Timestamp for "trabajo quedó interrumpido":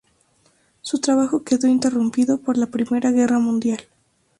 0.99-2.39